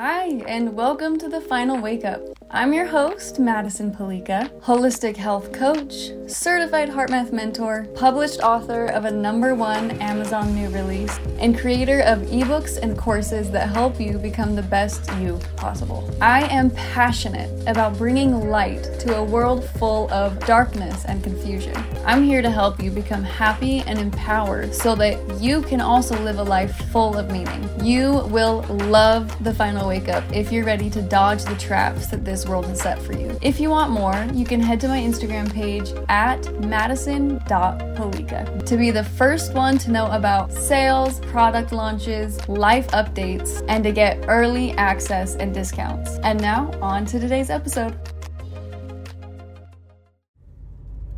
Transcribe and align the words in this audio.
Hi, 0.00 0.26
and 0.46 0.76
welcome 0.76 1.18
to 1.18 1.28
the 1.28 1.40
Final 1.40 1.80
Wake 1.80 2.04
Up. 2.04 2.20
I'm 2.52 2.72
your 2.72 2.86
host, 2.86 3.40
Madison 3.40 3.92
Palica, 3.92 4.48
holistic 4.60 5.16
health 5.16 5.52
coach, 5.52 6.12
certified 6.28 6.88
HeartMath 6.88 7.32
mentor, 7.32 7.88
published 7.96 8.40
author 8.40 8.86
of 8.86 9.06
a 9.06 9.10
number 9.10 9.56
one 9.56 9.90
Amazon 10.00 10.54
new 10.54 10.68
release, 10.70 11.18
and 11.40 11.58
creator 11.58 12.00
of 12.02 12.20
ebooks 12.20 12.78
and 12.78 12.96
courses 12.96 13.50
that 13.50 13.68
help 13.68 14.00
you 14.00 14.18
become 14.18 14.54
the 14.54 14.62
best 14.62 15.10
you 15.14 15.40
possible. 15.56 16.08
I 16.22 16.44
am 16.44 16.70
passionate 16.70 17.50
about 17.68 17.98
bringing 17.98 18.48
light 18.48 18.84
to 19.00 19.16
a 19.16 19.24
world 19.24 19.68
full 19.78 20.10
of 20.12 20.38
darkness 20.46 21.04
and 21.06 21.24
confusion. 21.24 21.76
I'm 22.06 22.22
here 22.22 22.40
to 22.40 22.50
help 22.50 22.80
you 22.80 22.90
become 22.90 23.24
happy 23.24 23.80
and 23.80 23.98
empowered 23.98 24.72
so 24.74 24.94
that 24.94 25.18
you 25.40 25.60
can 25.60 25.80
also 25.80 26.18
live 26.22 26.38
a 26.38 26.44
life 26.44 26.74
full 26.92 27.18
of 27.18 27.30
meaning. 27.30 27.68
You 27.84 28.26
will 28.30 28.62
love 28.62 29.44
the 29.44 29.52
Final 29.52 29.87
Wake 29.88 30.10
Up 30.10 30.22
if 30.32 30.52
you're 30.52 30.66
ready 30.66 30.90
to 30.90 31.00
dodge 31.00 31.44
the 31.44 31.56
traps 31.56 32.08
that 32.08 32.22
this 32.22 32.46
world 32.46 32.66
has 32.66 32.82
set 32.82 33.00
for 33.00 33.14
you. 33.14 33.38
If 33.40 33.58
you 33.58 33.70
want 33.70 33.90
more, 33.90 34.28
you 34.34 34.44
can 34.44 34.60
head 34.60 34.82
to 34.82 34.88
my 34.88 34.98
Instagram 34.98 35.50
page 35.50 35.94
at 36.10 36.60
madison.palica 36.60 38.66
to 38.66 38.76
be 38.76 38.90
the 38.90 39.04
first 39.04 39.54
one 39.54 39.78
to 39.78 39.90
know 39.90 40.10
about 40.10 40.52
sales, 40.52 41.20
product 41.20 41.72
launches, 41.72 42.46
life 42.48 42.86
updates, 42.88 43.64
and 43.68 43.82
to 43.82 43.90
get 43.90 44.22
early 44.28 44.72
access 44.72 45.36
and 45.36 45.54
discounts. 45.54 46.18
And 46.18 46.38
now, 46.38 46.70
on 46.82 47.06
to 47.06 47.18
today's 47.18 47.48
episode. 47.48 47.98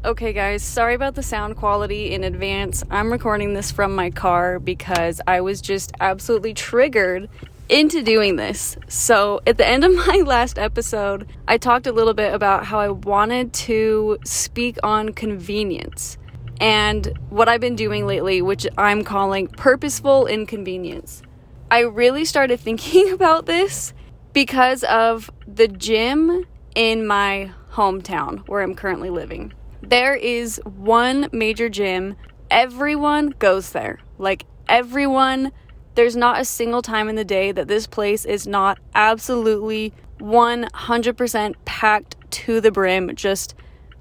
Okay, 0.03 0.33
guys, 0.33 0.63
sorry 0.63 0.95
about 0.95 1.17
the 1.17 1.23
sound 1.23 1.57
quality 1.57 2.13
in 2.13 2.25
advance. 2.25 2.83
I'm 2.91 3.13
recording 3.13 3.53
this 3.53 3.71
from 3.71 3.95
my 3.95 4.11
car 4.11 4.59
because 4.59 5.21
I 5.27 5.43
was 5.43 5.61
just 5.61 5.93
absolutely 6.01 6.55
triggered 6.55 7.29
into 7.71 8.03
doing 8.03 8.37
this. 8.37 8.77
So, 8.89 9.41
at 9.47 9.57
the 9.57 9.67
end 9.67 9.85
of 9.85 9.95
my 10.07 10.23
last 10.27 10.59
episode, 10.59 11.31
I 11.47 11.57
talked 11.57 11.87
a 11.87 11.93
little 11.93 12.15
bit 12.15 12.35
about 12.35 12.67
how 12.67 12.81
I 12.81 12.91
wanted 12.91 13.53
to 13.55 14.19
speak 14.25 14.79
on 14.83 15.11
convenience 15.13 16.19
and 16.61 17.19
what 17.31 17.49
I've 17.49 17.61
been 17.61 17.77
doing 17.77 18.07
lately, 18.07 18.43
which 18.43 18.67
I'm 18.77 19.05
calling 19.05 19.47
purposeful 19.47 20.27
inconvenience. 20.27 21.23
I 21.71 21.81
really 21.81 22.25
started 22.25 22.61
thinking 22.61 23.13
about 23.13 23.47
this 23.47 23.95
because 24.33 24.85
of 24.85 25.31
the 25.47 25.69
gym 25.69 26.45
in 26.75 27.07
my 27.07 27.53
hometown 27.73 28.47
where 28.49 28.63
I'm 28.63 28.75
currently 28.75 29.11
living. 29.11 29.53
There 29.83 30.15
is 30.15 30.61
one 30.65 31.29
major 31.33 31.69
gym, 31.69 32.17
everyone 32.51 33.31
goes 33.39 33.71
there. 33.71 34.01
Like, 34.19 34.45
everyone 34.69 35.53
there's 36.01 36.17
not 36.17 36.41
a 36.41 36.47
single 36.47 36.81
time 36.81 37.11
in 37.11 37.15
the 37.15 37.27
day 37.27 37.53
that 37.53 37.69
this 37.69 37.87
place 37.87 38.25
is 38.25 38.47
not 38.47 38.79
absolutely 38.95 39.93
100% 40.19 41.55
packed 41.67 42.17
to 42.31 42.59
the 42.59 42.73
brim, 42.73 43.15
just 43.15 43.55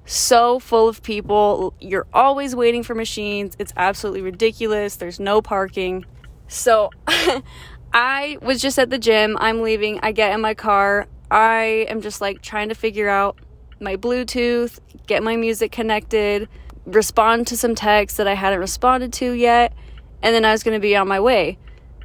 so 0.06 0.58
full 0.58 0.88
of 0.88 1.02
people. 1.02 1.74
You're 1.78 2.06
always 2.14 2.56
waiting 2.56 2.82
for 2.82 2.94
machines. 2.94 3.54
It's 3.58 3.74
absolutely 3.76 4.22
ridiculous. 4.22 4.96
There's 4.96 5.20
no 5.20 5.42
parking. 5.42 6.06
So 6.48 6.88
I 7.92 8.38
was 8.40 8.62
just 8.62 8.78
at 8.78 8.88
the 8.88 8.98
gym. 8.98 9.36
I'm 9.38 9.60
leaving. 9.60 10.00
I 10.02 10.12
get 10.12 10.32
in 10.32 10.40
my 10.40 10.54
car. 10.54 11.06
I 11.30 11.84
am 11.90 12.00
just 12.00 12.22
like 12.22 12.40
trying 12.40 12.70
to 12.70 12.74
figure 12.74 13.10
out 13.10 13.36
my 13.78 13.96
Bluetooth, 13.96 14.78
get 15.06 15.22
my 15.22 15.36
music 15.36 15.70
connected, 15.70 16.48
respond 16.86 17.46
to 17.48 17.58
some 17.58 17.74
texts 17.74 18.16
that 18.16 18.26
I 18.26 18.36
hadn't 18.36 18.58
responded 18.58 19.12
to 19.12 19.32
yet, 19.32 19.74
and 20.22 20.34
then 20.34 20.46
I 20.46 20.52
was 20.52 20.62
going 20.62 20.78
to 20.78 20.80
be 20.80 20.96
on 20.96 21.06
my 21.06 21.20
way. 21.20 21.58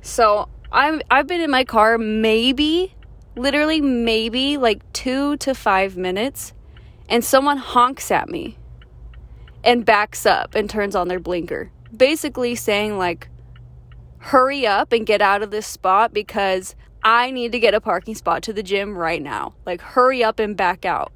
So 0.06 0.48
I'm 0.72 1.02
I've 1.10 1.26
been 1.26 1.42
in 1.42 1.50
my 1.50 1.64
car 1.64 1.98
maybe 1.98 2.94
literally 3.36 3.82
maybe 3.82 4.56
like 4.56 4.94
2 4.94 5.38
to 5.38 5.56
5 5.56 5.98
minutes 5.98 6.54
and 7.10 7.26
someone 7.26 7.58
honks 7.58 8.12
at 8.12 8.30
me 8.30 8.58
and 9.64 9.84
backs 9.84 10.26
up 10.28 10.54
and 10.54 10.70
turns 10.70 10.96
on 10.96 11.08
their 11.08 11.20
blinker. 11.20 11.72
Basically 11.98 12.54
saying 12.54 13.00
like 13.00 13.30
hurry 14.20 14.68
up 14.68 14.94
and 14.94 15.08
get 15.08 15.24
out 15.24 15.42
of 15.42 15.50
this 15.50 15.66
spot 15.66 16.14
because 16.14 16.76
I 17.04 17.32
need 17.32 17.52
to 17.54 17.60
get 17.60 17.74
a 17.74 17.82
parking 17.82 18.14
spot 18.14 18.44
to 18.44 18.54
the 18.54 18.64
gym 18.64 18.96
right 18.96 19.22
now. 19.22 19.56
Like 19.66 19.82
hurry 19.82 20.24
up 20.24 20.40
and 20.40 20.56
back 20.56 20.86
out. 20.86 21.14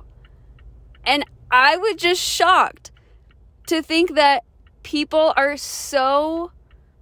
And 1.05 1.23
I 1.51 1.77
was 1.77 1.95
just 1.95 2.21
shocked 2.21 2.89
to 3.67 3.83
think 3.83 4.15
that 4.15 4.43
people 4.81 5.31
are 5.37 5.57
so 5.57 6.51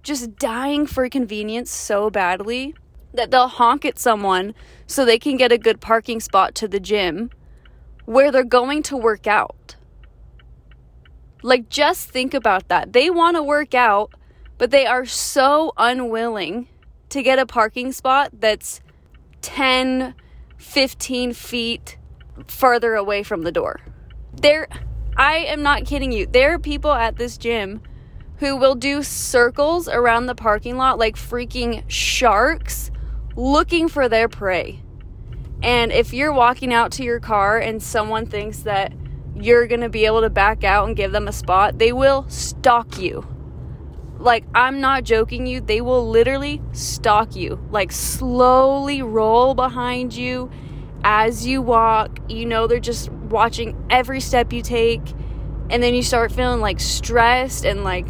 just 0.08 0.36
dying 0.36 0.86
for 0.86 1.08
convenience 1.08 1.70
so 1.70 2.08
badly 2.08 2.74
that 3.12 3.30
they'll 3.30 3.46
honk 3.46 3.84
at 3.84 3.98
someone 3.98 4.54
so 4.86 5.04
they 5.04 5.18
can 5.18 5.36
get 5.36 5.52
a 5.52 5.58
good 5.58 5.80
parking 5.80 6.18
spot 6.18 6.54
to 6.54 6.66
the 6.66 6.80
gym 6.80 7.30
where 8.06 8.32
they're 8.32 8.42
going 8.42 8.82
to 8.82 8.96
work 8.96 9.26
out. 9.26 9.76
Like, 11.42 11.68
just 11.68 12.08
think 12.08 12.32
about 12.32 12.68
that. 12.68 12.94
They 12.94 13.10
want 13.10 13.36
to 13.36 13.42
work 13.42 13.74
out, 13.74 14.12
but 14.56 14.70
they 14.70 14.86
are 14.86 15.04
so 15.04 15.72
unwilling 15.76 16.68
to 17.10 17.22
get 17.22 17.38
a 17.38 17.46
parking 17.46 17.92
spot 17.92 18.30
that's 18.32 18.80
10, 19.42 20.14
15 20.56 21.32
feet 21.34 21.98
further 22.46 22.94
away 22.94 23.22
from 23.22 23.42
the 23.42 23.52
door. 23.52 23.80
There, 24.40 24.68
I 25.16 25.36
am 25.36 25.62
not 25.62 25.84
kidding 25.84 26.12
you. 26.12 26.26
There 26.26 26.54
are 26.54 26.58
people 26.58 26.92
at 26.92 27.16
this 27.16 27.36
gym 27.36 27.82
who 28.38 28.56
will 28.56 28.74
do 28.74 29.02
circles 29.02 29.88
around 29.88 30.26
the 30.26 30.34
parking 30.34 30.76
lot 30.76 30.98
like 30.98 31.16
freaking 31.16 31.82
sharks 31.88 32.90
looking 33.36 33.88
for 33.88 34.08
their 34.08 34.28
prey. 34.28 34.80
And 35.62 35.90
if 35.90 36.12
you're 36.12 36.32
walking 36.32 36.72
out 36.72 36.92
to 36.92 37.02
your 37.02 37.18
car 37.18 37.58
and 37.58 37.82
someone 37.82 38.26
thinks 38.26 38.60
that 38.60 38.92
you're 39.34 39.66
going 39.66 39.80
to 39.80 39.88
be 39.88 40.06
able 40.06 40.20
to 40.20 40.30
back 40.30 40.62
out 40.62 40.86
and 40.86 40.96
give 40.96 41.10
them 41.10 41.26
a 41.26 41.32
spot, 41.32 41.78
they 41.78 41.92
will 41.92 42.28
stalk 42.28 42.98
you. 42.98 43.26
Like, 44.18 44.44
I'm 44.54 44.80
not 44.80 45.04
joking 45.04 45.46
you, 45.46 45.60
they 45.60 45.80
will 45.80 46.08
literally 46.08 46.60
stalk 46.72 47.36
you. 47.36 47.64
Like, 47.70 47.92
slowly 47.92 49.02
roll 49.02 49.54
behind 49.54 50.12
you 50.12 50.50
as 51.04 51.46
you 51.46 51.62
walk. 51.62 52.18
You 52.28 52.46
know, 52.46 52.66
they're 52.66 52.80
just 52.80 53.10
watching 53.10 53.76
every 53.90 54.20
step 54.20 54.52
you 54.52 54.62
take. 54.62 55.02
And 55.70 55.82
then 55.82 55.94
you 55.94 56.02
start 56.02 56.32
feeling 56.32 56.60
like 56.60 56.80
stressed 56.80 57.64
and 57.64 57.84
like 57.84 58.06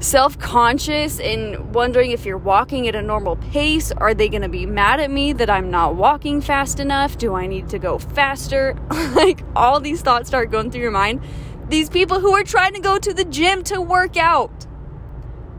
self 0.00 0.38
conscious 0.38 1.18
and 1.18 1.74
wondering 1.74 2.12
if 2.12 2.24
you're 2.24 2.38
walking 2.38 2.86
at 2.88 2.94
a 2.94 3.02
normal 3.02 3.36
pace. 3.36 3.92
Are 3.92 4.14
they 4.14 4.28
going 4.28 4.42
to 4.42 4.48
be 4.48 4.66
mad 4.66 5.00
at 5.00 5.10
me 5.10 5.32
that 5.34 5.50
I'm 5.50 5.70
not 5.70 5.96
walking 5.96 6.40
fast 6.40 6.80
enough? 6.80 7.18
Do 7.18 7.34
I 7.34 7.46
need 7.46 7.68
to 7.70 7.78
go 7.78 7.98
faster? 7.98 8.76
like, 9.14 9.42
all 9.56 9.80
these 9.80 10.00
thoughts 10.00 10.28
start 10.28 10.50
going 10.50 10.70
through 10.70 10.82
your 10.82 10.90
mind. 10.90 11.20
These 11.68 11.90
people 11.90 12.20
who 12.20 12.32
are 12.32 12.44
trying 12.44 12.74
to 12.74 12.80
go 12.80 12.98
to 12.98 13.12
the 13.12 13.24
gym 13.24 13.62
to 13.64 13.80
work 13.80 14.16
out, 14.16 14.66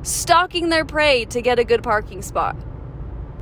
stalking 0.01 0.69
their 0.69 0.85
prey 0.85 1.25
to 1.25 1.41
get 1.41 1.59
a 1.59 1.63
good 1.63 1.83
parking 1.83 2.21
spot. 2.21 2.55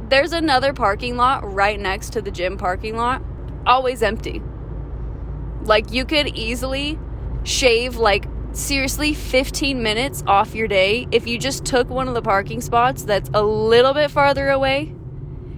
There's 0.10 0.34
another 0.34 0.74
parking 0.74 1.18
lot 1.18 1.50
right 1.54 1.80
next 1.80 2.14
to 2.14 2.22
the 2.22 2.32
gym 2.32 2.58
parking 2.58 2.96
lot, 2.96 3.22
always 3.66 4.02
empty. 4.02 4.42
Like, 5.62 5.92
you 5.92 6.06
could 6.06 6.28
easily 6.36 6.98
shave 7.44 7.98
like 7.98 8.26
seriously 8.58 9.14
15 9.14 9.84
minutes 9.84 10.24
off 10.26 10.56
your 10.56 10.68
day 10.68 11.08
if 11.12 11.28
you 11.28 11.38
just 11.38 11.64
took 11.64 11.90
one 11.90 12.08
of 12.08 12.16
the 12.16 12.22
parking 12.22 12.60
spots 12.60 13.04
that's 13.04 13.30
a 13.36 13.44
little 13.44 13.94
bit 13.94 14.10
farther 14.10 14.50
away 14.50 14.94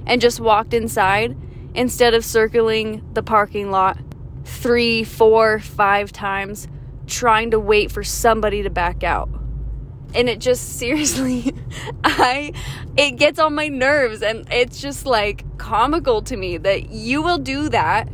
and 0.05 0.19
just 0.19 0.41
walked 0.41 0.73
inside 0.73 1.37
instead 1.73 2.13
of 2.13 2.25
circling 2.25 3.01
the 3.13 3.23
parking 3.23 3.71
lot 3.71 3.97
three, 4.43 5.03
four, 5.05 5.59
five 5.59 6.11
times 6.11 6.67
trying 7.07 7.51
to 7.51 7.59
wait 7.59 7.89
for 7.89 8.03
somebody 8.03 8.63
to 8.63 8.69
back 8.69 9.03
out. 9.03 9.29
And 10.13 10.27
it 10.27 10.39
just 10.39 10.77
seriously, 10.77 11.53
I, 12.03 12.51
it 12.97 13.11
gets 13.11 13.39
on 13.39 13.55
my 13.55 13.69
nerves 13.69 14.21
and 14.21 14.45
it's 14.51 14.81
just 14.81 15.05
like 15.05 15.57
comical 15.57 16.21
to 16.23 16.35
me 16.35 16.57
that 16.57 16.89
you 16.89 17.21
will 17.21 17.37
do 17.37 17.69
that 17.69 18.09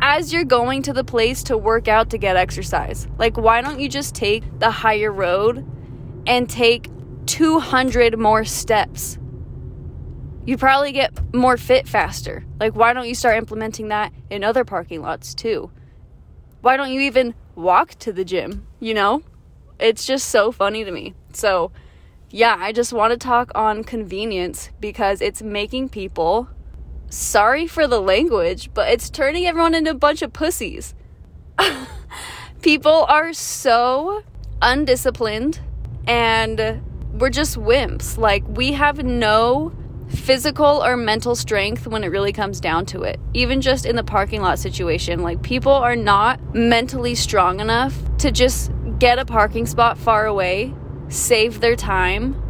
as 0.00 0.32
you're 0.32 0.44
going 0.44 0.82
to 0.82 0.92
the 0.92 1.04
place 1.04 1.42
to 1.44 1.56
work 1.56 1.88
out 1.88 2.10
to 2.10 2.18
get 2.18 2.36
exercise. 2.36 3.08
Like, 3.18 3.36
why 3.36 3.60
don't 3.60 3.80
you 3.80 3.88
just 3.88 4.14
take 4.14 4.42
the 4.58 4.70
higher 4.70 5.12
road 5.12 5.64
and 6.26 6.48
take 6.48 6.88
200 7.26 8.18
more 8.18 8.44
steps? 8.44 9.18
You 10.46 10.58
probably 10.58 10.92
get 10.92 11.34
more 11.34 11.56
fit 11.56 11.88
faster. 11.88 12.44
Like, 12.60 12.74
why 12.76 12.92
don't 12.92 13.08
you 13.08 13.14
start 13.14 13.38
implementing 13.38 13.88
that 13.88 14.12
in 14.30 14.44
other 14.44 14.64
parking 14.64 15.00
lots 15.00 15.34
too? 15.34 15.70
Why 16.60 16.76
don't 16.76 16.92
you 16.92 17.00
even 17.00 17.34
walk 17.54 17.94
to 18.00 18.12
the 18.12 18.24
gym? 18.24 18.66
You 18.80 18.94
know? 18.94 19.22
It's 19.78 20.06
just 20.06 20.28
so 20.28 20.52
funny 20.52 20.84
to 20.84 20.90
me. 20.90 21.14
So, 21.32 21.72
yeah, 22.30 22.56
I 22.58 22.72
just 22.72 22.92
want 22.92 23.12
to 23.12 23.16
talk 23.16 23.50
on 23.54 23.84
convenience 23.84 24.70
because 24.80 25.20
it's 25.20 25.42
making 25.42 25.88
people 25.88 26.48
sorry 27.10 27.66
for 27.66 27.86
the 27.86 28.00
language, 28.00 28.70
but 28.74 28.90
it's 28.90 29.10
turning 29.10 29.46
everyone 29.46 29.74
into 29.74 29.90
a 29.90 29.94
bunch 29.94 30.22
of 30.22 30.32
pussies. 30.32 30.94
People 32.62 33.04
are 33.08 33.32
so 33.32 34.22
undisciplined 34.62 35.60
and 36.06 36.82
we're 37.12 37.30
just 37.30 37.56
wimps. 37.56 38.18
Like, 38.18 38.44
we 38.48 38.72
have 38.72 39.04
no 39.04 39.72
physical 40.08 40.84
or 40.84 40.96
mental 40.96 41.34
strength 41.34 41.86
when 41.86 42.04
it 42.04 42.08
really 42.08 42.32
comes 42.32 42.60
down 42.60 42.86
to 42.86 43.02
it. 43.02 43.18
Even 43.32 43.60
just 43.60 43.86
in 43.86 43.96
the 43.96 44.04
parking 44.04 44.40
lot 44.40 44.58
situation, 44.58 45.22
like 45.22 45.42
people 45.42 45.72
are 45.72 45.96
not 45.96 46.54
mentally 46.54 47.14
strong 47.14 47.60
enough 47.60 47.94
to 48.18 48.30
just 48.30 48.70
get 48.98 49.18
a 49.18 49.24
parking 49.24 49.66
spot 49.66 49.98
far 49.98 50.26
away, 50.26 50.72
save 51.08 51.60
their 51.60 51.76
time, 51.76 52.40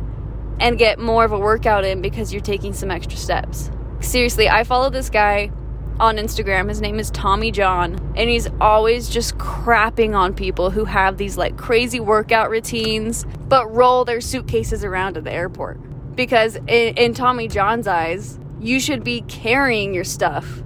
and 0.61 0.79
get 0.79 0.99
more 0.99 1.25
of 1.25 1.33
a 1.33 1.39
workout 1.39 1.85
in 1.85 2.01
because 2.01 2.33
you're 2.33 2.43
taking 2.43 2.73
some 2.73 2.91
extra 2.91 3.19
steps. 3.19 3.71
Seriously, 4.05 4.49
I 4.49 4.65
follow 4.65 4.91
this 4.91 5.11
guy 5.11 5.51
on 5.99 6.19
Instagram. 6.19 6.69
His 6.69 6.81
name 6.81 7.01
is 7.01 7.11
Tommy 7.11 7.51
John, 7.51 7.95
and 8.15 8.31
he's 8.31 8.49
always 8.61 9.09
just 9.09 9.39
crapping 9.39 10.15
on 10.15 10.35
people 10.35 10.71
who 10.71 10.85
have 10.85 11.17
these 11.17 11.37
like 11.37 11.57
crazy 11.57 11.99
workout 11.99 12.51
routines 12.51 13.25
but 13.49 13.67
roll 13.75 14.05
their 14.05 14.21
suitcases 14.21 14.85
around 14.85 15.17
at 15.17 15.25
the 15.25 15.33
airport. 15.33 15.81
Because 16.15 16.57
in, 16.57 16.97
in 16.97 17.15
Tommy 17.15 17.49
John's 17.49 17.89
eyes, 17.89 18.39
you 18.61 18.79
should 18.79 19.03
be 19.03 19.23
carrying 19.23 19.95
your 19.95 20.05
stuff 20.05 20.63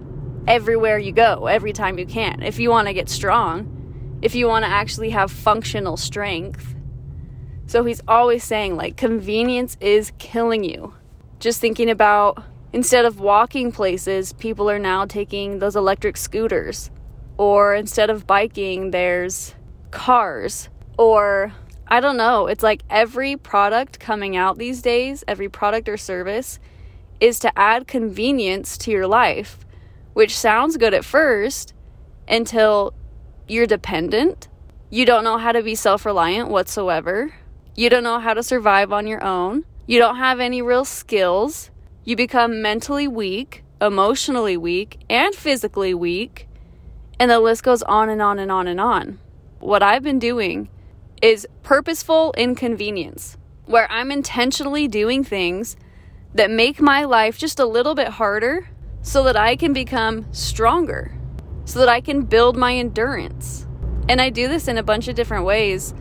everywhere 0.46 0.98
you 0.98 1.12
go, 1.12 1.46
every 1.46 1.72
time 1.72 1.96
you 1.96 2.06
can. 2.06 2.42
If 2.42 2.58
you 2.58 2.68
want 2.70 2.88
to 2.88 2.92
get 2.92 3.08
strong, 3.08 4.18
if 4.20 4.34
you 4.34 4.46
want 4.46 4.64
to 4.64 4.70
actually 4.70 5.10
have 5.10 5.30
functional 5.30 5.96
strength. 5.96 6.74
So 7.66 7.84
he's 7.84 8.02
always 8.08 8.44
saying, 8.44 8.76
like, 8.76 8.96
convenience 8.96 9.76
is 9.80 10.12
killing 10.18 10.64
you. 10.64 10.94
Just 11.38 11.60
thinking 11.60 11.88
about 11.88 12.44
Instead 12.72 13.04
of 13.04 13.18
walking 13.18 13.72
places, 13.72 14.32
people 14.34 14.70
are 14.70 14.78
now 14.78 15.06
taking 15.06 15.58
those 15.58 15.76
electric 15.76 16.16
scooters. 16.16 16.90
Or 17.38 17.74
instead 17.74 18.10
of 18.10 18.26
biking, 18.26 18.90
there's 18.90 19.54
cars. 19.90 20.68
Or 20.98 21.52
I 21.86 22.00
don't 22.00 22.18
know, 22.18 22.46
it's 22.46 22.62
like 22.62 22.82
every 22.90 23.36
product 23.36 23.98
coming 23.98 24.36
out 24.36 24.58
these 24.58 24.82
days, 24.82 25.24
every 25.26 25.48
product 25.48 25.88
or 25.88 25.96
service 25.96 26.58
is 27.20 27.38
to 27.40 27.58
add 27.58 27.86
convenience 27.86 28.76
to 28.78 28.90
your 28.90 29.06
life, 29.06 29.58
which 30.12 30.36
sounds 30.36 30.76
good 30.76 30.92
at 30.92 31.04
first 31.04 31.72
until 32.28 32.92
you're 33.48 33.66
dependent. 33.66 34.48
You 34.90 35.06
don't 35.06 35.24
know 35.24 35.38
how 35.38 35.52
to 35.52 35.62
be 35.62 35.74
self 35.74 36.04
reliant 36.04 36.50
whatsoever. 36.50 37.32
You 37.74 37.88
don't 37.88 38.04
know 38.04 38.18
how 38.18 38.34
to 38.34 38.42
survive 38.42 38.92
on 38.92 39.06
your 39.06 39.22
own. 39.24 39.64
You 39.86 39.98
don't 39.98 40.16
have 40.16 40.40
any 40.40 40.60
real 40.60 40.84
skills 40.84 41.70
you 42.08 42.16
become 42.16 42.62
mentally 42.62 43.06
weak, 43.06 43.62
emotionally 43.82 44.56
weak, 44.56 44.98
and 45.10 45.34
physically 45.34 45.92
weak, 45.92 46.48
and 47.20 47.30
the 47.30 47.38
list 47.38 47.62
goes 47.62 47.82
on 47.82 48.08
and 48.08 48.22
on 48.22 48.38
and 48.38 48.50
on 48.50 48.66
and 48.66 48.80
on. 48.80 49.18
What 49.58 49.82
I've 49.82 50.02
been 50.02 50.18
doing 50.18 50.70
is 51.20 51.46
purposeful 51.62 52.32
inconvenience, 52.38 53.36
where 53.66 53.86
I'm 53.92 54.10
intentionally 54.10 54.88
doing 54.88 55.22
things 55.22 55.76
that 56.34 56.50
make 56.50 56.80
my 56.80 57.04
life 57.04 57.36
just 57.36 57.60
a 57.60 57.66
little 57.66 57.94
bit 57.94 58.08
harder 58.08 58.70
so 59.02 59.22
that 59.24 59.36
I 59.36 59.54
can 59.54 59.74
become 59.74 60.32
stronger, 60.32 61.12
so 61.66 61.78
that 61.78 61.90
I 61.90 62.00
can 62.00 62.22
build 62.22 62.56
my 62.56 62.74
endurance. 62.74 63.66
And 64.08 64.18
I 64.18 64.30
do 64.30 64.48
this 64.48 64.66
in 64.66 64.78
a 64.78 64.82
bunch 64.82 65.08
of 65.08 65.14
different 65.14 65.44
ways. 65.44 65.92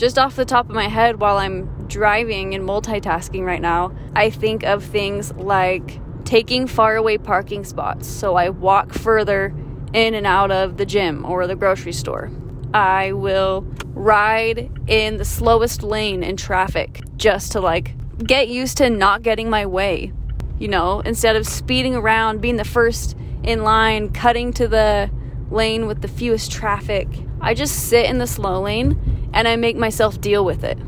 Just 0.00 0.18
off 0.18 0.34
the 0.34 0.46
top 0.46 0.66
of 0.66 0.74
my 0.74 0.88
head, 0.88 1.20
while 1.20 1.36
I'm 1.36 1.86
driving 1.86 2.54
and 2.54 2.66
multitasking 2.66 3.44
right 3.44 3.60
now, 3.60 3.92
I 4.16 4.30
think 4.30 4.62
of 4.62 4.82
things 4.82 5.30
like 5.34 6.00
taking 6.24 6.66
faraway 6.66 7.18
parking 7.18 7.64
spots. 7.64 8.08
So 8.08 8.34
I 8.34 8.48
walk 8.48 8.94
further 8.94 9.54
in 9.92 10.14
and 10.14 10.26
out 10.26 10.50
of 10.50 10.78
the 10.78 10.86
gym 10.86 11.26
or 11.26 11.46
the 11.46 11.54
grocery 11.54 11.92
store. 11.92 12.30
I 12.72 13.12
will 13.12 13.60
ride 13.88 14.70
in 14.86 15.18
the 15.18 15.24
slowest 15.26 15.82
lane 15.82 16.22
in 16.22 16.38
traffic 16.38 17.02
just 17.18 17.52
to 17.52 17.60
like 17.60 17.94
get 18.24 18.48
used 18.48 18.78
to 18.78 18.88
not 18.88 19.20
getting 19.20 19.50
my 19.50 19.66
way. 19.66 20.14
You 20.58 20.68
know, 20.68 21.00
instead 21.00 21.36
of 21.36 21.46
speeding 21.46 21.94
around, 21.94 22.40
being 22.40 22.56
the 22.56 22.64
first 22.64 23.18
in 23.42 23.64
line, 23.64 24.08
cutting 24.14 24.54
to 24.54 24.66
the 24.66 25.10
lane 25.50 25.86
with 25.86 26.00
the 26.00 26.08
fewest 26.08 26.50
traffic, 26.50 27.06
I 27.42 27.52
just 27.52 27.88
sit 27.90 28.06
in 28.06 28.16
the 28.16 28.26
slow 28.26 28.62
lane 28.62 29.09
and 29.32 29.46
I 29.46 29.56
make 29.56 29.76
myself 29.76 30.20
deal 30.20 30.44
with 30.44 30.64
it. 30.64 30.78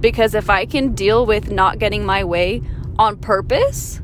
Because 0.00 0.34
if 0.34 0.50
I 0.50 0.66
can 0.66 0.94
deal 0.94 1.24
with 1.26 1.50
not 1.50 1.78
getting 1.78 2.04
my 2.04 2.24
way 2.24 2.62
on 2.98 3.16
purpose, 3.16 4.00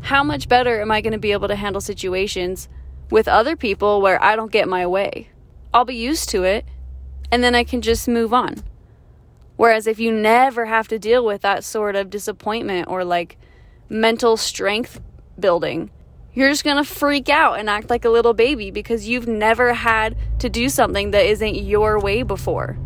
how 0.00 0.24
much 0.24 0.48
better 0.48 0.80
am 0.80 0.90
I 0.90 1.00
going 1.00 1.12
to 1.12 1.18
be 1.18 1.32
able 1.32 1.48
to 1.48 1.56
handle 1.56 1.80
situations 1.80 2.68
with 3.10 3.28
other 3.28 3.56
people 3.56 4.00
where 4.00 4.22
I 4.22 4.36
don't 4.36 4.52
get 4.52 4.68
my 4.68 4.86
way? 4.86 5.28
I'll 5.72 5.84
be 5.84 5.94
used 5.94 6.28
to 6.30 6.44
it 6.44 6.64
and 7.30 7.44
then 7.44 7.54
I 7.54 7.64
can 7.64 7.82
just 7.82 8.08
move 8.08 8.32
on. 8.32 8.62
Whereas 9.56 9.86
if 9.86 9.98
you 9.98 10.12
never 10.12 10.66
have 10.66 10.88
to 10.88 10.98
deal 10.98 11.24
with 11.24 11.42
that 11.42 11.64
sort 11.64 11.96
of 11.96 12.10
disappointment 12.10 12.88
or 12.88 13.04
like 13.04 13.36
mental 13.88 14.36
strength 14.36 15.00
building, 15.38 15.90
you're 16.32 16.48
just 16.48 16.64
gonna 16.64 16.84
freak 16.84 17.28
out 17.28 17.58
and 17.58 17.68
act 17.68 17.90
like 17.90 18.04
a 18.04 18.10
little 18.10 18.34
baby 18.34 18.70
because 18.70 19.08
you've 19.08 19.26
never 19.26 19.74
had 19.74 20.16
to 20.38 20.48
do 20.48 20.68
something 20.68 21.10
that 21.10 21.26
isn't 21.26 21.56
your 21.56 21.98
way 22.00 22.22
before. 22.22 22.78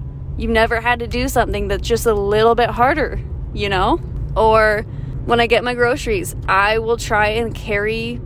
You've 0.42 0.50
never 0.50 0.80
had 0.80 0.98
to 0.98 1.06
do 1.06 1.28
something 1.28 1.68
that's 1.68 1.86
just 1.86 2.04
a 2.04 2.12
little 2.12 2.56
bit 2.56 2.68
harder, 2.68 3.20
you 3.54 3.68
know? 3.68 4.00
Or 4.36 4.84
when 5.24 5.38
I 5.38 5.46
get 5.46 5.62
my 5.62 5.74
groceries, 5.74 6.34
I 6.48 6.80
will 6.80 6.96
try 6.96 7.28
and 7.28 7.54
carry 7.54 8.20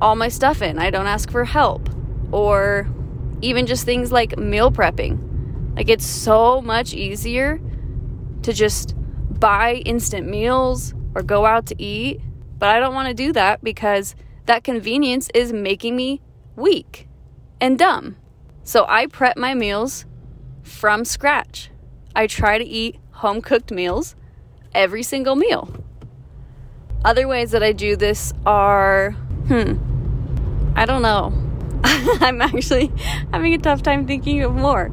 all 0.00 0.14
my 0.14 0.28
stuff 0.28 0.62
in. 0.62 0.78
I 0.78 0.90
don't 0.90 1.08
ask 1.08 1.28
for 1.28 1.44
help. 1.44 1.90
Or 2.30 2.86
even 3.42 3.66
just 3.66 3.84
things 3.84 4.12
like 4.12 4.38
meal 4.38 4.70
prepping. 4.70 5.74
Like 5.74 5.90
it's 5.90 6.06
so 6.06 6.62
much 6.62 6.94
easier 6.94 7.60
to 8.42 8.52
just 8.52 8.94
buy 8.96 9.82
instant 9.84 10.28
meals 10.28 10.94
or 11.16 11.24
go 11.24 11.46
out 11.46 11.66
to 11.66 11.82
eat. 11.82 12.20
But 12.58 12.68
I 12.68 12.78
don't 12.78 12.94
want 12.94 13.08
to 13.08 13.14
do 13.14 13.32
that 13.32 13.64
because 13.64 14.14
that 14.44 14.62
convenience 14.62 15.30
is 15.34 15.52
making 15.52 15.96
me 15.96 16.22
weak 16.54 17.08
and 17.60 17.76
dumb. 17.76 18.14
So 18.62 18.86
I 18.88 19.06
prep 19.06 19.36
my 19.36 19.54
meals 19.54 20.06
from 20.66 21.04
scratch. 21.04 21.70
I 22.14 22.26
try 22.26 22.58
to 22.58 22.64
eat 22.64 22.98
home 23.12 23.40
cooked 23.40 23.70
meals 23.70 24.14
every 24.74 25.02
single 25.02 25.36
meal. 25.36 25.74
Other 27.04 27.28
ways 27.28 27.52
that 27.52 27.62
I 27.62 27.72
do 27.72 27.96
this 27.96 28.32
are, 28.44 29.12
hmm, 29.48 29.74
I 30.76 30.84
don't 30.84 31.02
know. 31.02 31.32
I'm 31.84 32.42
actually 32.42 32.92
having 33.32 33.54
a 33.54 33.58
tough 33.58 33.82
time 33.82 34.06
thinking 34.06 34.42
of 34.42 34.54
more. 34.54 34.88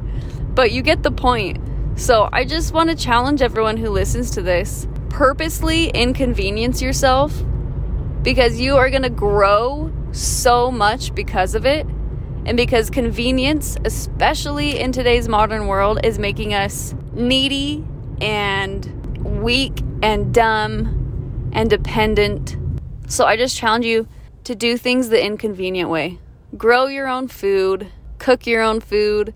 But 0.54 0.72
you 0.72 0.80
get 0.82 1.02
the 1.02 1.10
point. 1.10 1.58
So 1.96 2.28
I 2.32 2.44
just 2.44 2.72
want 2.72 2.90
to 2.90 2.96
challenge 2.96 3.42
everyone 3.42 3.76
who 3.76 3.90
listens 3.90 4.30
to 4.32 4.42
this 4.42 4.86
purposely 5.10 5.88
inconvenience 5.90 6.82
yourself 6.82 7.44
because 8.22 8.58
you 8.58 8.76
are 8.76 8.90
going 8.90 9.02
to 9.02 9.10
grow 9.10 9.92
so 10.12 10.70
much 10.70 11.14
because 11.14 11.54
of 11.54 11.66
it 11.66 11.86
and 12.46 12.56
because 12.56 12.90
convenience, 12.90 13.76
especially 13.84 14.78
in 14.78 14.92
today's 14.92 15.28
modern 15.28 15.66
world, 15.66 15.98
is 16.04 16.18
making 16.18 16.52
us 16.52 16.94
needy 17.14 17.84
and 18.20 19.42
weak 19.42 19.80
and 20.02 20.34
dumb 20.34 21.50
and 21.52 21.70
dependent. 21.70 22.56
So 23.08 23.24
I 23.24 23.36
just 23.36 23.56
challenge 23.56 23.86
you 23.86 24.06
to 24.44 24.54
do 24.54 24.76
things 24.76 25.08
the 25.08 25.24
inconvenient 25.24 25.88
way. 25.88 26.18
Grow 26.56 26.86
your 26.86 27.08
own 27.08 27.28
food, 27.28 27.90
cook 28.18 28.46
your 28.46 28.62
own 28.62 28.80
food, 28.80 29.32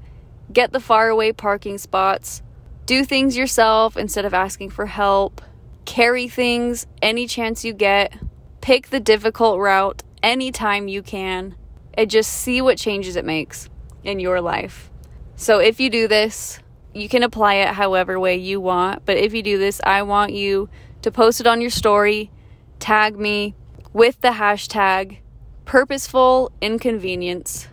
get 0.53 0.73
the 0.73 0.81
faraway 0.81 1.33
parking 1.33 1.79
spots, 1.79 2.43
do 2.85 3.05
things 3.05 3.37
yourself 3.37 3.97
instead 3.97 4.25
of 4.25 4.35
asking 4.35 4.71
for 4.71 4.87
help, 4.87 5.41
carry 5.87 6.29
things 6.29 6.87
any 7.01 7.27
chance 7.27 7.65
you 7.65 7.73
get, 7.73 8.15
pick 8.61 8.89
the 8.89 9.01
difficult 9.01 9.59
route 9.59 10.03
anytime 10.23 10.89
you 10.89 11.03
can 11.03 11.55
and 11.99 12.09
just 12.09 12.33
see 12.33 12.63
what 12.63 12.79
changes 12.79 13.17
it 13.17 13.25
makes 13.25 13.69
in 14.05 14.21
your 14.21 14.41
life. 14.41 14.89
So 15.35 15.59
if 15.59 15.81
you 15.81 15.91
do 15.91 16.07
this, 16.07 16.61
you 16.95 17.09
can 17.09 17.25
apply 17.25 17.55
it 17.55 17.75
however 17.75 18.21
way 18.21 18.37
you 18.37 18.61
want, 18.61 19.05
but 19.05 19.17
if 19.17 19.35
you 19.35 19.43
do 19.43 19.59
this, 19.59 19.81
I 19.83 20.03
want 20.03 20.33
you 20.33 20.69
to 21.03 21.11
post 21.11 21.41
it 21.41 21.49
on 21.49 21.61
your 21.61 21.71
story, 21.71 22.31
tag 22.79 23.19
me 23.19 23.57
with 23.93 24.21
the 24.21 24.29
hashtag 24.29 25.19
purposeful 25.65 26.53
inconvenience, 26.61 27.67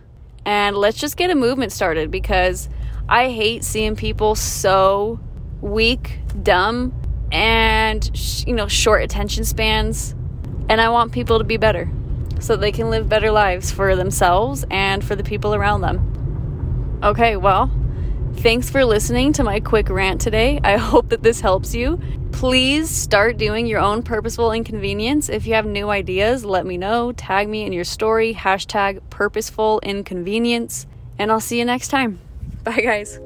and 0.44 0.76
let's 0.76 0.98
just 0.98 1.16
get 1.16 1.30
a 1.30 1.36
movement 1.36 1.70
started 1.70 2.10
because 2.10 2.68
I 3.08 3.30
hate 3.30 3.62
seeing 3.62 3.94
people 3.94 4.34
so 4.34 5.20
weak, 5.60 6.18
dumb, 6.42 6.92
and 7.30 8.10
you 8.44 8.54
know, 8.54 8.66
short 8.66 9.04
attention 9.04 9.44
spans, 9.44 10.16
and 10.68 10.80
I 10.80 10.88
want 10.88 11.12
people 11.12 11.38
to 11.38 11.44
be 11.44 11.58
better 11.58 11.88
so 12.40 12.56
they 12.56 12.72
can 12.72 12.90
live 12.90 13.08
better 13.08 13.30
lives 13.30 13.70
for 13.70 13.96
themselves 13.96 14.64
and 14.70 15.04
for 15.04 15.16
the 15.16 15.24
people 15.24 15.54
around 15.54 15.80
them. 15.80 17.00
Okay, 17.02 17.36
well, 17.36 17.70
thanks 18.36 18.70
for 18.70 18.84
listening 18.84 19.32
to 19.34 19.44
my 19.44 19.60
quick 19.60 19.88
rant 19.88 20.20
today. 20.20 20.60
I 20.62 20.76
hope 20.76 21.08
that 21.10 21.22
this 21.22 21.40
helps 21.40 21.74
you. 21.74 22.00
Please 22.32 22.90
start 22.90 23.38
doing 23.38 23.66
your 23.66 23.80
own 23.80 24.02
purposeful 24.02 24.52
inconvenience. 24.52 25.28
If 25.28 25.46
you 25.46 25.54
have 25.54 25.66
new 25.66 25.88
ideas, 25.88 26.44
let 26.44 26.66
me 26.66 26.76
know. 26.76 27.12
Tag 27.12 27.48
me 27.48 27.64
in 27.64 27.72
your 27.72 27.84
story, 27.84 28.34
hashtag 28.34 29.00
purposeful 29.10 29.80
inconvenience, 29.82 30.86
and 31.18 31.32
I'll 31.32 31.40
see 31.40 31.58
you 31.58 31.64
next 31.64 31.88
time. 31.88 32.18
Bye, 32.64 32.80
guys. 32.80 33.20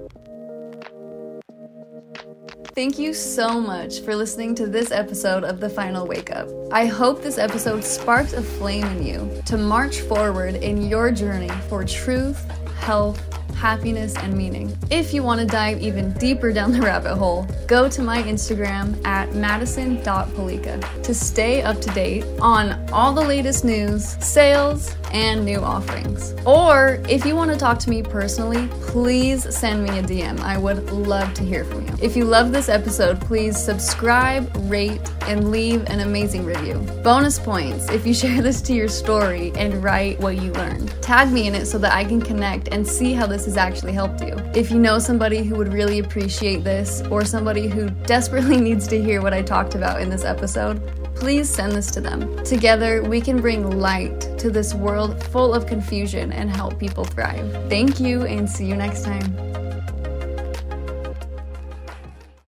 Thank 2.74 3.00
you 3.00 3.14
so 3.14 3.60
much 3.60 4.00
for 4.00 4.14
listening 4.14 4.54
to 4.54 4.66
this 4.68 4.92
episode 4.92 5.42
of 5.42 5.58
The 5.58 5.68
Final 5.68 6.06
Wake 6.06 6.30
Up. 6.30 6.48
I 6.70 6.86
hope 6.86 7.20
this 7.20 7.36
episode 7.36 7.82
sparked 7.82 8.32
a 8.32 8.42
flame 8.42 8.86
in 8.86 9.04
you 9.04 9.42
to 9.46 9.56
march 9.56 10.02
forward 10.02 10.54
in 10.54 10.88
your 10.88 11.10
journey 11.10 11.50
for 11.68 11.84
truth, 11.84 12.40
health, 12.78 13.20
happiness, 13.54 14.16
and 14.18 14.34
meaning. 14.34 14.78
If 14.88 15.12
you 15.12 15.24
want 15.24 15.40
to 15.40 15.46
dive 15.46 15.82
even 15.82 16.12
deeper 16.12 16.52
down 16.52 16.70
the 16.70 16.80
rabbit 16.80 17.16
hole, 17.16 17.44
go 17.66 17.88
to 17.88 18.02
my 18.02 18.22
Instagram 18.22 19.04
at 19.04 19.34
madison.palica 19.34 21.02
to 21.02 21.12
stay 21.12 21.62
up 21.62 21.80
to 21.80 21.90
date 21.90 22.24
on 22.40 22.88
all 22.92 23.12
the 23.12 23.20
latest 23.20 23.64
news, 23.64 24.16
sales, 24.24 24.94
and 25.12 25.44
new 25.44 25.60
offerings. 25.60 26.34
Or 26.46 27.02
if 27.08 27.24
you 27.24 27.36
want 27.36 27.50
to 27.50 27.56
talk 27.56 27.78
to 27.80 27.90
me 27.90 28.02
personally, 28.02 28.68
please 28.82 29.54
send 29.54 29.82
me 29.82 29.98
a 29.98 30.02
DM. 30.02 30.40
I 30.40 30.58
would 30.58 30.90
love 30.90 31.32
to 31.34 31.42
hear 31.42 31.64
from 31.64 31.86
you. 31.86 31.94
If 32.00 32.16
you 32.16 32.24
love 32.24 32.52
this 32.52 32.68
episode, 32.68 33.20
please 33.20 33.62
subscribe, 33.62 34.50
rate, 34.70 35.00
and 35.22 35.50
leave 35.50 35.84
an 35.86 36.00
amazing 36.00 36.44
review. 36.44 36.74
Bonus 37.02 37.38
points 37.38 37.88
if 37.90 38.06
you 38.06 38.14
share 38.20 38.42
this 38.42 38.60
to 38.62 38.74
your 38.74 38.88
story 38.88 39.52
and 39.56 39.82
write 39.82 40.18
what 40.20 40.36
you 40.36 40.52
learned. 40.52 40.90
Tag 41.02 41.30
me 41.30 41.46
in 41.46 41.54
it 41.54 41.66
so 41.66 41.78
that 41.78 41.92
I 41.92 42.04
can 42.04 42.20
connect 42.20 42.68
and 42.68 42.86
see 42.86 43.12
how 43.12 43.26
this 43.26 43.44
has 43.44 43.56
actually 43.56 43.92
helped 43.92 44.20
you. 44.22 44.34
If 44.54 44.70
you 44.70 44.78
know 44.78 44.98
somebody 44.98 45.42
who 45.42 45.56
would 45.56 45.72
really 45.72 45.98
appreciate 45.98 46.64
this 46.64 47.02
or 47.10 47.24
somebody 47.24 47.68
who 47.68 47.90
desperately 47.90 48.60
needs 48.60 48.86
to 48.88 49.02
hear 49.02 49.22
what 49.22 49.34
I 49.34 49.42
talked 49.42 49.74
about 49.74 50.00
in 50.00 50.08
this 50.08 50.24
episode, 50.24 50.80
please 51.20 51.48
send 51.48 51.72
this 51.72 51.90
to 51.92 52.00
them. 52.00 52.42
Together, 52.44 53.02
we 53.02 53.20
can 53.20 53.40
bring 53.40 53.78
light 53.78 54.20
to 54.38 54.50
this 54.50 54.74
world 54.74 55.22
full 55.24 55.52
of 55.52 55.66
confusion 55.66 56.32
and 56.32 56.50
help 56.50 56.78
people 56.78 57.04
thrive. 57.04 57.52
Thank 57.68 58.00
you, 58.00 58.22
and 58.22 58.48
see 58.48 58.66
you 58.66 58.74
next 58.74 59.04
time. 59.04 59.49